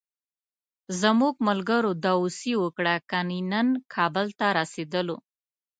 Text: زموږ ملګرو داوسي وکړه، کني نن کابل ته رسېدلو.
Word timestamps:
زموږ 1.01 1.33
ملګرو 1.47 1.91
داوسي 2.05 2.53
وکړه، 2.63 2.93
کني 3.11 3.39
نن 3.51 3.67
کابل 3.93 4.27
ته 4.39 4.47
رسېدلو. 4.59 5.17